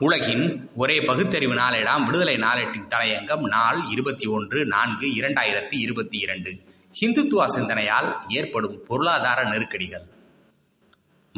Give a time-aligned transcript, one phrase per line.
[0.00, 6.60] உலகின் ஒரே பகுத்தறிவு நாளேடாம் விடுதலை நாளேட்டின் தலையங்கம் நாள் இருபத்தி ஒன்று நான்கு இரண்டாயிரத்தி இருபத்தி இரண்டு.
[7.00, 10.06] ஹிந்துத்துவா சிந்தனையால் ஏற்படும் பொருளாதார நெருக்கடிகள்.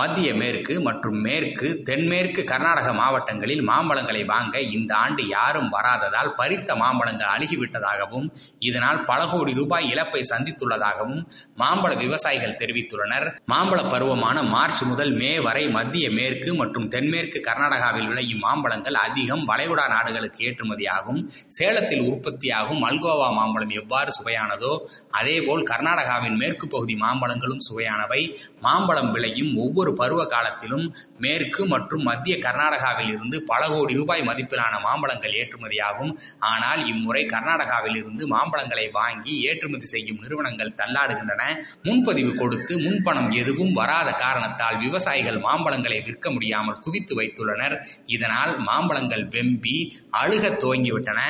[0.00, 7.32] மத்திய மேற்கு மற்றும் மேற்கு தென்மேற்கு கர்நாடக மாவட்டங்களில் மாம்பழங்களை வாங்க இந்த ஆண்டு யாரும் வராததால் பறித்த மாம்பழங்கள்
[7.34, 8.28] அழுகிவிட்டதாகவும்
[8.68, 11.22] இதனால் பல கோடி ரூபாய் இழப்பை சந்தித்துள்ளதாகவும்
[11.62, 13.26] மாம்பழ விவசாயிகள் தெரிவித்துள்ளனர்.
[13.52, 19.86] மாம்பழ பருவமான மார்ச் முதல் மே வரை மத்திய மேற்கு மற்றும் தென்மேற்கு கர்நாடகாவில் விளையும் மாம்பழங்கள் அதிகம் வளைகுடா
[19.94, 21.20] நாடுகளுக்கு ஏற்றுமதியாகும்.
[21.58, 24.72] சேலத்தில் உற்பத்தியாகும் மல்கோவா மாம்பழம் எவ்வாறு சுவையானதோ
[25.20, 28.22] அதேபோல் கர்நாடகாவின் மேற்கு பகுதி மாம்பழங்களும் சுவையானவை.
[28.68, 30.86] மாம்பழம் விளையும் ஒவ்வொரு பருவ காலத்திலும்
[31.18, 36.12] மேற்கு மற்றும் மத்திய கர்நாடகாவில் இருந்து பல கோடி ரூபாய் மதிப்பிலான மாம்பழங்கள் ஏற்றுமதியாகும்.
[36.38, 41.42] ஆனால் இம்முறை கர்நாடகாவில் இருந்து மாம்பழங்களை வாங்கி ஏற்றுமதி செய்யும் நிறுவனங்கள் தள்ளாடுகின்றன.
[41.82, 47.78] முன்பதிவு கொடுத்து முன்பணம் எதுவும் வராத காரணத்தால் விவசாயிகள் மாம்பழங்களை விற்க முடியாமல் குவித்து வைத்துள்ளனர்.
[48.06, 49.78] இதனால் மாம்பழங்கள் வெம்பி
[50.22, 51.22] அழுக துவங்கிவிட்டன.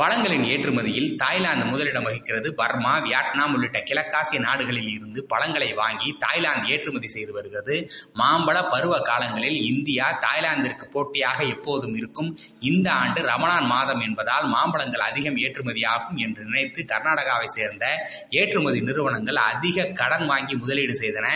[0.00, 2.48] பழங்களின் ஏற்றுமதியில் தாய்லாந்து முதலிடம் வகிக்கிறது.
[2.60, 7.74] பர்மா வியட்நாம் உள்ளிட்ட கிழக்காசிய நாடுகளில் இருந்து பழங்களை வாங்கி தாய்லாந்து ஏற்றுமதி செய்து வருகிறது.
[8.20, 12.30] மாம்பழ பருவ காலங்களில் இந்தியா தாய்லாந்திற்கு போட்டியாக எப்போதும் இருக்கும்.
[12.70, 17.84] இந்த ஆண்டு ரமணான் மாதம் என்பதால் மாம்பழங்கள் அதிகம் ஏற்றுமதியாகும் என்று நினைத்து கர்நாடகாவை சேர்ந்த
[18.40, 21.26] ஏற்றுமதி நிறுவனங்கள் அதிக கடன் வாங்கி முதலீடு செய்தன.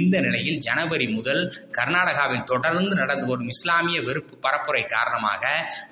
[0.00, 1.42] இந்த நிலையில் ஜனவரி முதல்
[1.78, 5.42] கர்நாடகாவில் தொடர்ந்து நடந்து வரும் இஸ்லாமிய வெறுப்பு பரப்புரை காரணமாக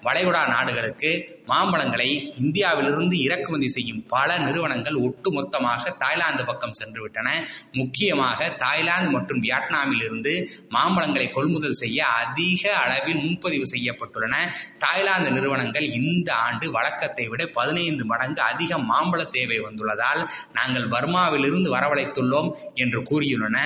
[0.09, 1.13] வளைகுடா நாடுகளுக்கு
[1.53, 2.10] மாம்பழங்களை
[2.43, 7.29] இந்தியாவிலிருந்து இறக்குமதி செய்யும் பல நிறுவனங்கள் ஒட்டுமொத்தமாக தாய்லாந்து பக்கம் சென்றுவிட்டன.
[7.73, 10.35] முக்கியமாக தாய்லாந்து மற்றும் வியட்நாமில் இருந்து
[10.77, 14.35] மாம்பழங்களை கொள்முதல் செய்ய அதிக அளவில் முன்பதிவு செய்யப்பட்டுள்ளன.
[14.79, 20.23] தாய்லாந்து நிறுவனங்கள் இந்த ஆண்டு வழக்கத்தை விட பதினைந்து மடங்கு அதிக மாம்பழ தேவை வந்துள்ளதால்
[20.53, 23.59] நாங்கள் பர்மாவிலிருந்து வரவழைத்துள்ளோம் என்று கூறியுள்ளன.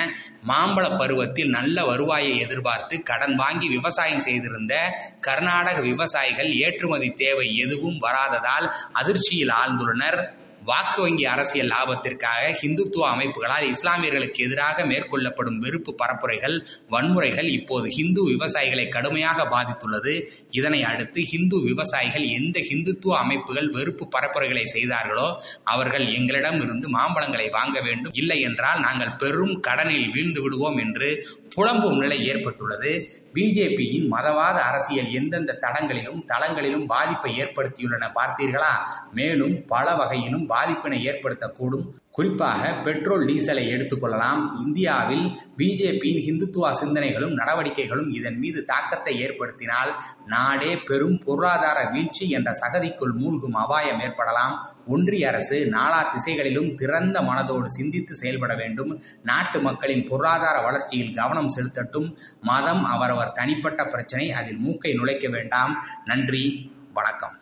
[0.50, 4.74] மாம்பழ பருவத்தில் நல்ல வருவாயை எதிர்பார்த்து கடன் வாங்கி விவசாயம் செய்திருந்த
[5.20, 7.98] கர்நாடக விவசாயிகள் ஏற்றுமதி தேவை எதுவும்
[8.34, 10.20] இல்லாததால் அதிர்ச்சியில் ஆழ்ந்துள்ளனர்.
[10.68, 16.56] வாக்கு வங்கி அரசியல் லாபத்திற்காக ஹிந்துத்துவ அமைப்புகளால் இஸ்லாமியர்களுக்கு எதிராக மேற்கொள்ளப்படும் வெறுப்பு பரப்புரைகள்
[16.90, 20.14] வன்முறைகள் இப்போது ஹிந்து விவசாயிகளை கடுமையாக பாதித்துள்ளது.
[20.50, 25.28] இதனை அடுத்து ஹிந்து விவசாயிகள் எந்த ஹிந்துத்துவ அமைப்புகள் வெறுப்பு பரப்புரைகளை செய்தார்களோ
[25.64, 28.14] அவர்கள் எங்களிடம் இருந்து மாம்பழங்களை வாங்க வேண்டும்.
[28.22, 31.10] இல்லை என்றால் நாங்கள் பெரும் கடனில் வீழ்ந்து விடுவோம் என்று
[31.56, 32.92] புலம்பும் நிலை ஏற்பட்டுள்ளது.
[33.34, 38.72] பிஜேபியின் மதவாத அரசியல் எந்தெந்த தடங்களிலும் தளங்களிலும் பாதிப்பை ஏற்படுத்தியுள்ளன பார்த்தீர்களா?
[39.18, 41.86] மேலும் பல வகையிலும் பாதிப்பினை ஏற்படுத்தக்கூடும்.
[42.10, 45.24] குறிப்பாக பெட்ரோல் டீசலை எடுத்துக்கொள்ளலாம் இந்தியாவில்
[45.58, 49.90] பிஜேபியின் ஹிந்துத்துவா சிந்தனைகளும் நடவடிக்கைகளும் இதன் மீது தாக்கத்தை ஏற்படுத்தினால்
[50.26, 54.54] நாடே பெரும் பொருளாதார வீழ்ச்சி என்ற சகதிக்குள் மூழ்கும் அபாயம் ஏற்படலாம்.
[54.86, 59.02] ஒன்றிய அரசு நாலா திசைகளிலும் திறந்த மனதோடு சிந்தித்து செயல்பட வேண்டும்.
[59.22, 62.16] நாட்டு மக்களின் பொருளாதார வளர்ச்சியில் கவனம் செலுத்தட்டும்.
[62.40, 65.74] மதம் அவரவர் தனிப்பட்ட பிரச்சனை அதில் மூக்கை நுழைக்க வேண்டாம்.
[66.04, 67.38] நன்றி வணக்கம்.